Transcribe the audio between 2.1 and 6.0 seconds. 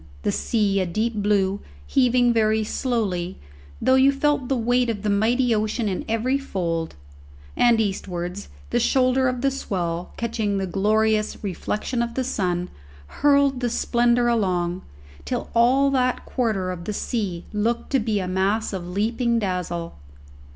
very slowly, though you felt the weight of the mighty ocean